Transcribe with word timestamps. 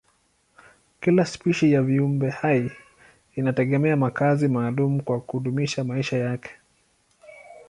Kila 1.01 1.25
spishi 1.25 1.71
ya 1.71 1.81
viumbehai 1.81 2.71
inategemea 3.35 3.95
makazi 3.97 4.47
maalumu 4.47 5.03
kwa 5.03 5.21
kudumisha 5.21 5.83
maisha 5.83 6.17
yake. 6.17 6.51